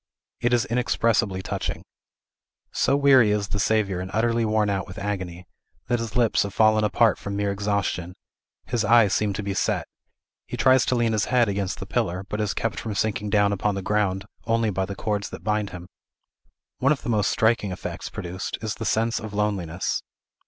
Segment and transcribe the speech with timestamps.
[0.39, 1.83] It is inexpressibly touching.
[2.71, 5.45] So weary is the Saviour and utterly worn out with agony,
[5.89, 8.15] that his lips have fallen apart from mere exhaustion;
[8.65, 9.87] his eyes seem to be set;
[10.47, 13.53] he tries to lean his head against the pillar, but is kept from sinking down
[13.53, 15.87] upon the ground only by the cords that bind him.
[16.79, 20.01] One of the most striking effects produced is the sense of loneliness.